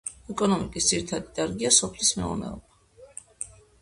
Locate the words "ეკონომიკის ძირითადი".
0.33-1.29